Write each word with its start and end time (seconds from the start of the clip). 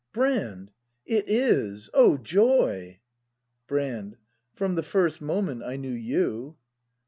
]Brand! 0.13 0.71
It 1.05 1.25
is! 1.27 1.91
O 1.93 2.17
joy! 2.17 2.99
Brand. 3.67 4.17
From 4.55 4.73
the 4.73 4.81
first 4.81 5.21
moment 5.21 5.61
I 5.61 5.75
knew 5.75 5.93
you. 5.93 6.57